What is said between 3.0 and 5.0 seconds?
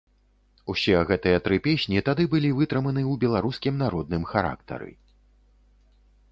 ў беларускім народным характары.